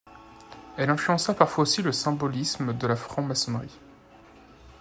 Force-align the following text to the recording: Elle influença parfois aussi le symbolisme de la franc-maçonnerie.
Elle 0.77 0.89
influença 0.89 1.31
parfois 1.35 1.61
aussi 1.61 1.83
le 1.83 1.91
symbolisme 1.91 2.75
de 2.75 2.87
la 2.87 2.95
franc-maçonnerie. 2.95 3.77